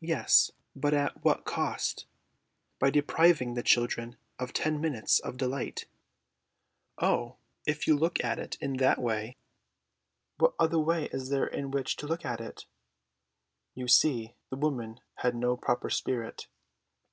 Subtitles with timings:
[0.00, 2.04] "Yes, but at what a cost!
[2.80, 5.86] By depriving the children of ten minutes of delight."
[7.00, 9.36] "Oh, if you look at it in that way!"
[10.38, 12.64] "What other way is there in which to look at it?"
[13.76, 16.48] You see, the woman had no proper spirit.